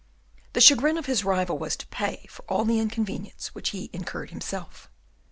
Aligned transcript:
The 0.53 0.61
chagrin 0.61 0.97
of 0.97 1.05
his 1.05 1.23
rival 1.23 1.59
was 1.59 1.75
to 1.77 1.85
pay 1.85 2.25
for 2.27 2.41
all 2.49 2.65
the 2.65 2.79
inconvenience 2.79 3.53
which 3.53 3.69
he 3.69 3.91
incurred 3.93 4.31
himself. 4.31 4.89